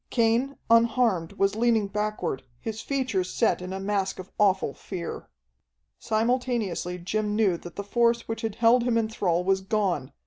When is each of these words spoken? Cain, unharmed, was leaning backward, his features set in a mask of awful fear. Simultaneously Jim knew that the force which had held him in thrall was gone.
Cain, 0.09 0.55
unharmed, 0.67 1.33
was 1.33 1.55
leaning 1.55 1.85
backward, 1.87 2.41
his 2.59 2.81
features 2.81 3.29
set 3.31 3.61
in 3.61 3.71
a 3.71 3.79
mask 3.79 4.17
of 4.17 4.31
awful 4.39 4.73
fear. 4.73 5.29
Simultaneously 5.99 6.97
Jim 6.97 7.35
knew 7.35 7.55
that 7.57 7.75
the 7.75 7.83
force 7.83 8.27
which 8.27 8.41
had 8.41 8.55
held 8.55 8.81
him 8.81 8.97
in 8.97 9.07
thrall 9.09 9.43
was 9.43 9.61
gone. 9.61 10.11